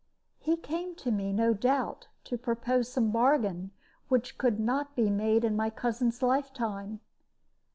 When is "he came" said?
0.39-0.95